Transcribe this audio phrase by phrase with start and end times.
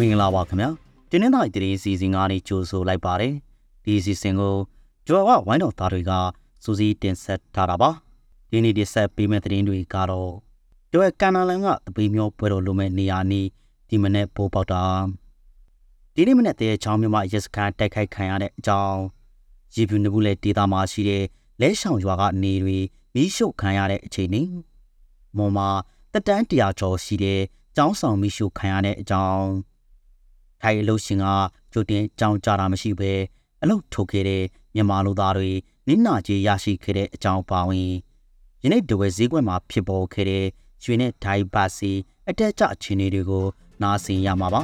[0.00, 0.70] မင်္ဂလာပါခင်ဗျာ
[1.10, 3.34] တင်းနှင်းသားတရေစီစဉ်ကနေကြိုဆိုလိုက်ပါတယ်
[3.84, 4.56] ဒီစီစဉ်ကို
[5.06, 6.12] ဂျော်ဝဝိုင်းတော်သားတွေက
[6.62, 7.90] စူးစီးတင်ဆက်ထားတာပါ
[8.50, 10.32] ဒီနေ့ဒီဆက်ပေးမဲ့သတင်းတွေကတော့
[10.90, 13.48] ကျော်ကန်နာလန်ကတပိမျိုးပွဲတော်လိုမဲ့နေရာနီး
[13.88, 14.82] ဒီမနေ့ပိုးပေါက်တာ
[16.14, 19.00] ဒီနေ့မနေ့တည်းချောင်းမြမရက်စကန်တိုက်ခိုက်ခံရတဲ့အကြောင်း
[19.74, 21.24] ရေပြူနဘူးလေဒေတာမှာရှိတဲ့
[21.60, 22.78] လဲဆောင်ရွာကနေတွေ
[23.14, 24.42] မီးရှို့ခံရတဲ့အခြေအနေ
[25.36, 25.68] မွန်မှာ
[26.12, 27.40] တက်တန်းတရာကျော်ရှိတဲ့
[27.76, 29.46] ကျောင်းဆောင်မီးရှို့ခံရတဲ့အကြောင်း
[30.62, 31.26] ထိုင်အလို့ရှင်က
[31.72, 33.12] ကြိုတင်ကြောင်းကြတာမရှိဘဲ
[33.62, 34.42] အလုတ်ထုတ်ခဲ့တဲ့
[34.74, 35.50] မြန်မာလူသားတွေ
[35.86, 37.90] နင်းနာကြီးရရှိခဲ့တဲ့အကြောင်းပါဝင်
[38.62, 40.44] ယနေ့ဒဝဲဈေးကွက်မှာဖြစ်ပေါ်ခဲ့တဲ့
[40.84, 41.92] ရွှေနဲ့ဒိုင်ပါစီ
[42.28, 43.44] အတက်အကျအခြေအနေတွေကို
[43.82, 44.62] နားဆင်ရမှာပါ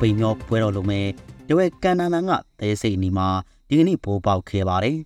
[0.00, 1.06] ပိမျောပွဲတော်လုံးမဲ့
[1.48, 3.28] ဒဝဲကန်နာနန်ကသဲစိတ်နီမှာ
[3.68, 4.98] ဒီကနေ့ပိုးပေါက်ခဲ့ပါတယ်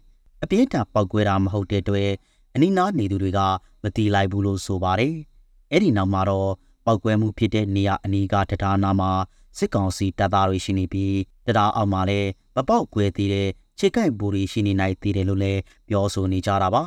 [0.42, 2.10] အပြင်းထန်ပောက်ကွဲတာမဟုတ်တဲ့အတွက်
[2.54, 3.40] အနီးနားနေသူတွေက
[3.82, 5.14] မတီးလိုက်ဘူးလို့ဆိုပါတယ်
[5.70, 6.50] အဲ့ဒီနောက်မှာတော့
[6.84, 9.10] ပောက်ကွဲမှုဖြစ်တဲ့နေရာအနီးကတရားနာမှာ
[9.58, 16.82] စစ်ကောင်စီတပ်သားတွေရှိနေပြီးတရားအောက်မှာလည်းမပေါက်ကွဲသေးတဲ့ခြေကိုက်ဘူတွေရှိနေနိုင်သေးတယ်လို့လည်းပြောဆိုနေကြတာပါ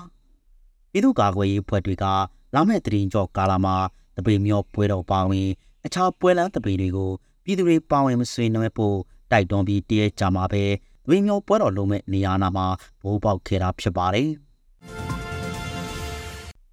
[0.91, 2.05] ပြည်သူ့ကာကွယ်ရေးဖွဲ့တွေက
[2.53, 3.75] လာမယ့်တရင်ကြော့ကာလာမှာ
[4.17, 5.49] တပေမျောပွဲတော်ပါဝင်
[5.85, 7.11] အခြားပွဲလမ်းတပေတွေကို
[7.43, 8.97] ပြည်သူတွေပါဝင်မဆွေးနွေးဖို့
[9.31, 10.63] တိုက်တွန်းပြီးတရက်ကြာမှာပဲ
[11.05, 12.65] တပေမျောပွဲတော်လုံးမဲ့နေရာနာမှာ
[13.03, 14.29] ဘိုးပေါက်ခဲ့တာဖြစ်ပါတယ်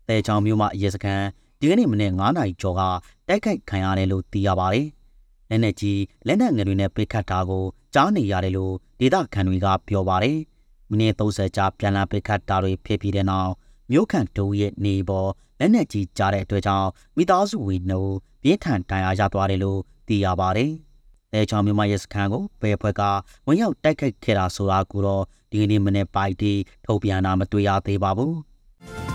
[0.08, 1.26] တဲချောင်မြို့မှာရေစခန်း
[1.62, 2.80] ဒီကနေ့မနေ့9နာရီကျော်က
[3.28, 4.86] တိုက်ခိုက်ခံရတယ်လို့သိရပါတယ်။
[5.50, 10.38] လက်နက်ကြီးလက်နက်ငယ်တွေနဲ့ပိတ်ခတ်တာကိုကြားနေရတယ်လို့ဒေသခံတွေကပြောပါတယ်။
[10.90, 13.52] မိနစ်30ကြာပြန်လာပိတ်ခတ်တာတွေဖြစ်ပြီးတဲ့နောက်
[13.90, 18.12] မြို့ခံတူရဲ့နေပေါ်လက်နက်ကြီးကြားတဲ့အတွက်ကြောင့်မိသားစုဝင်နှုတ်
[18.42, 20.72] ပြင်းထန်ဒဏ်ရာရသွားတယ်လို့သိရပါတယ်။
[21.32, 23.02] အဲချောင်မြန်မာရဲစခန်းကိုဘယ်ဖွဲ့က
[23.46, 26.52] ဝင်ရောက်တိုက်ခိုက်ခဲ့တာဆိုတာကိုတော့ဒီကနေ့မနေ့ပိုက်တီ
[26.84, 28.34] ထုတ်ပြန်တာမတွေ့ရသေးပါဘူး။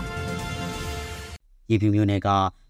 [1.70, 2.28] ရေပြူမျိုးနယ်က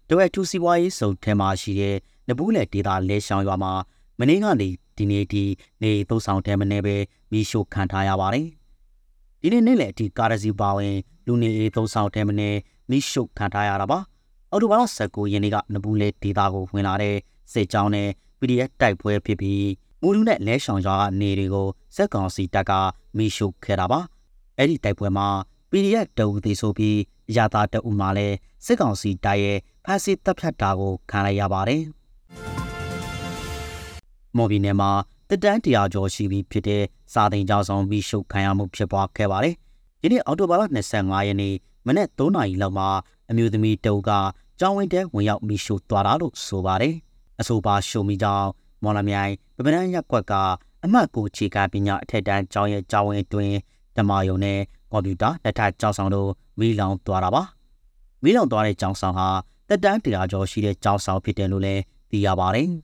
[0.09, 1.95] တဝက်တူစီဝါရေးစုံထဲမှာရှိတဲ့
[2.27, 3.73] နဘူးလေဒေတာလဲရှောင်းရွာမှာ
[4.19, 5.43] မနေ့ကနေဒီနေ့ဒီ
[5.81, 6.95] နေသုံးဆောင်တဲမနေပဲ
[7.31, 8.47] မီးရှို့ခံထားရပါတယ်။
[9.41, 12.49] ဒီနေ့နေ့လေအထိကာရစီပါဝင်လူနေအေးသုံးဆောင်တဲမနေ
[12.89, 13.99] မီးရှို့ခံထားရတာပါ။
[14.51, 17.15] အော်တိုဘာလ19ရက်နေ့ကနဘူးလေဒေတာကိုဝင်လာတဲ့
[17.53, 18.09] စစ်ကြောင်းနဲ့
[18.39, 19.67] PDF တိုက်ပွဲဖြစ်ပြီး
[20.01, 22.71] မူလူနဲ့လဲရှောင်ရွာကနေတွေကိုစက်ကောင်စီတပ်က
[23.17, 23.99] မီးရှို့ခဲ့တာပါ။
[24.57, 25.27] အဲ့ဒီတိုက်ပွဲမှာ
[25.71, 26.97] PDF တအူသေးဆိုပြီး
[27.35, 31.81] ရတာတအူမှလည်းစစ်ကောင်စီတပ်ရဲ့ဖမ်းဆီးတပ်ဖြတ်တာကိုခံလိုက်ရပါတယ်။
[34.35, 34.91] မော်ဘီနယ်မှာ
[35.29, 36.83] တက်တန်းတရာကျော်ရှိပြီးဖြစ်တဲ့
[37.13, 39.55] စာသိန်းကျောင်းဆောင်ပြီးရှုပ်ခံရမှုဖြစ်ပွားခဲ့ပါတယ်။
[40.01, 40.61] ဒီနေ့အော်တိုဘာလ
[40.95, 41.55] 25ရက်နေ့
[41.87, 42.87] မနေ့3နာရီလောက်မှာ
[43.29, 44.11] အမျိုးသမီးတအူက
[44.59, 46.95] ကျောင်းဝင်းတဲဝင်ရောက်ပြီးရှုပ်သွားတာလို့ဆိုပါတယ်။
[47.39, 48.47] အဆိုပါရှုံမီကြောင့်
[48.83, 50.33] မော်လမြိုင်ပပနန်းရက်ကွက်က
[50.83, 53.55] အမှတ်ကိုခြေကပညာအထက်တန်းကျောင်းရဲ့ကျောင်းဝင်းအတွင်း
[53.97, 54.59] ဓမ္မယုံနဲ့
[54.91, 57.43] ကွန်ပျူတာလက်ထပ်ကျောင်းဆောင်တို့မိလောင်သွားတာပါ။
[58.23, 59.27] မိလောင်သွားတဲ့ကျောင်းဆောင်ဟာ
[59.67, 61.81] တက်တန်းတရားကျော်ရှိတဲ့ကျောင်းဆောင်ဖြစ်တယ်လို့လည်း
[62.11, 62.69] သိရပါတယ်။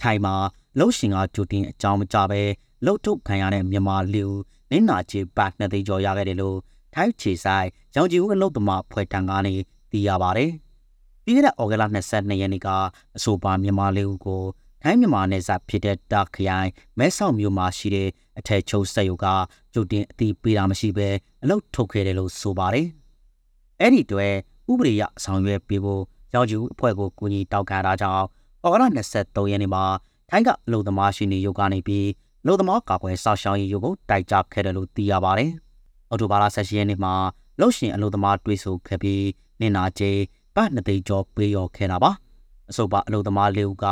[0.00, 0.34] ထိုင်မှာ
[0.78, 2.40] လှုပ်ရှင်ကကြိုတင်အကြောင်းမကြပဲ
[2.84, 4.24] လှုပ်ထုတ်ခံရတဲ့မြန်မာလူ
[4.70, 6.56] နင်းနာချေပတ်နှစ်သိန်းကျော်ရခဲ့တယ်လို့
[6.94, 9.54] ထိုင်းခြေဆိုင်ရောင်ကြီးဦးအလုတ်သမားဖွဲ့ထံကနေ
[9.90, 10.50] သိရပါတယ်။
[11.24, 11.82] ပြီးခဲ့တဲ့ဩဂုတ်လ
[12.12, 12.68] 22ရက်နေ့က
[13.16, 14.42] အဆိုပါမြန်မာလူကို
[14.82, 18.08] ထိုင်းမြန်မာနယ်စပ်ဖြစ်တဲ့တာခရိုင်မဲဆောက်မြို့မှာရှိတဲ့
[18.38, 19.26] အထက်ချုပ်စက်ရုပ်က
[19.74, 21.08] ကြိုတင်အသိပေးတာမရှိဘဲ
[21.42, 22.86] အလုတ်ထုတ်ခဲ့တယ်လို့ဆိုပါတယ်။
[23.80, 24.34] အဲ့ဒီတွေ့
[24.70, 26.02] ဥပဒေရဆောင်ရွက်ပေးဖို့
[26.34, 28.24] ရောင်ကြီးဦးအဖွဲ့ကိုကူညီတောက်ခံတာကြောင့်
[28.64, 28.84] ဩဂုတ်လ
[29.16, 29.84] 23ရက်နေ့မှာ
[30.30, 32.08] ထိုင်းကအလုံသမားရှင်တွေရုပ်ကနေပြီး
[32.46, 35.50] လုံသမားကာကွယ်စောင့်ရှောက်ရေးရုပ်ကိုတိုက်ကြခဲ့တယ်လို့သိရပါတယ်။
[36.10, 37.14] အော်တိုဘာလ16ရက်နေ့မှာ
[37.60, 39.24] လှုပ်ရှင်အလုံသမားတွေးဆိုခဲ့ပြီး
[39.60, 40.10] နင်နာကျဲ
[40.54, 42.10] ပတ်နှစ်သိန်းကျော်ပေးရောခဲ့တာပါ။
[42.70, 43.86] အဆိုပါအလုံသမားလေးဦးက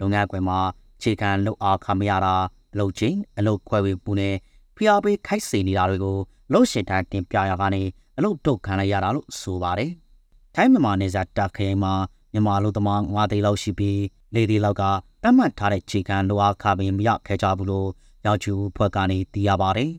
[0.00, 0.58] လုပ်ငန်းခွင်မှာ
[1.02, 2.34] ခြေခံလှုပ်အားခံမရတာ
[2.72, 4.34] အလုပ်ချင်းအလုပ်ခွဲဝေမှုနဲ့
[4.76, 6.16] ဖျားပေးခိုက်စေနေတာတွေကို
[6.52, 7.82] လှုပ်ရှင်ထံတင်ပြရကနေ
[8.16, 9.90] အလုပ်တုတ်ခံလိုက်ရတာလို့ဆိုပါတယ်။
[10.54, 11.92] ထိုင်းမြန်မာနယ်စပ်တာခရိုင်မှာ
[12.32, 13.96] မြန်မာလူသမား9သိန်းလောက်ရှိပြီး
[14.34, 14.82] ၄သိန်းလောက်က
[15.22, 17.88] တတ်မှတ်ထားတဲ့ခြေခံလိုအားခပင်မရခဲ့ကြဘူးလို့
[18.26, 19.90] ရောက်ချူဖွဲ့ကနေသိရပါတယ်။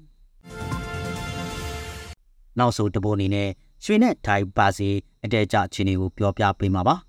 [2.60, 3.50] နောက်ဆုံးတပိုးအနေနဲ့
[3.84, 4.90] ရွှေနဲ့ထိုင်ပါစီ
[5.24, 6.96] အတဲကြချင်းတွေကိုပြောပြပေးမှာပါ။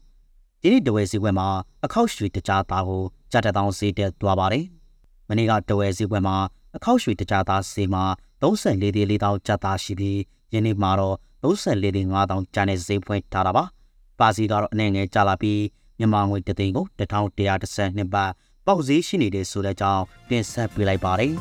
[0.63, 1.49] ဒီနေ့တဝဲစည်းဝဲမှာ
[1.85, 3.03] အခောက်ရွှေတကြားသားကို
[3.33, 4.65] ကြက်တထောင်စီးတက်သွားပါတယ်။
[5.29, 6.37] မနေ့ကတဝဲစည်းဝဲမှာ
[6.77, 8.05] အခောက်ရွှေတကြားသားစီမှာ
[8.43, 10.19] 34သေး4တောင်ကြက်သားရှိပြီး
[10.55, 13.65] ယနေ့မှာတော့34သေး5တောင်ကျန်တဲ့ဈေးဖွင့်ထားတာပါ။
[14.19, 15.61] ပါစီကတော့အနေငယ်ကြလာပြီး
[15.99, 18.31] မြန်မာငွေတသိန်းကို1112ဘတ်
[18.67, 21.33] ပေါက်ဈေးရှိနေတဲ့ဆိုတဲ့အကြောင်းတင်ဆက်ပေးလိုက်ပါတယ်။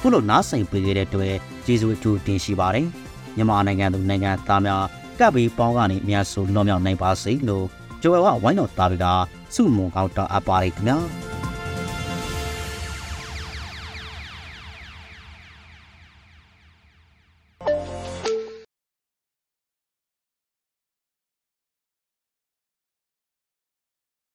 [0.00, 1.34] ခုလိုနားဆိုင်ပေးခဲ့တဲ့အတွက်
[1.66, 2.88] ကျေးဇူးအထူးတင်ရှိပါတယ်။
[3.38, 4.82] မြန်မာနိုင်ငံသူနိုင်ငံသားများ
[5.18, 7.66] ကပ်ပြီးပေါင်းကနေအများဆုံးလွန်မြောက်နိုင်ပါစေလို့
[8.02, 9.06] ကြိုးဝဝိုင်းတော်သားတွေက
[9.54, 10.98] စုမုံကောင်းတောင်းအပ်ပါတယ်ခင်ဗျာ။